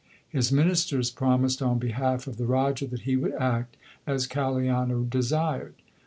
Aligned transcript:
His 0.27 0.51
ministers 0.51 1.11
promised 1.11 1.61
on 1.61 1.77
behalf 1.77 2.25
of 2.25 2.37
the 2.37 2.47
Raja 2.47 2.87
that 2.87 3.01
he 3.01 3.15
would 3.15 3.35
act 3.35 3.77
as 4.07 4.25
Kaliana 4.25 5.07
desired. 5.07 5.75